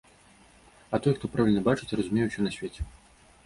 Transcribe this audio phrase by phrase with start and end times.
[0.93, 2.81] А той, хто правільна бачыць, разумее ўсё на свеце.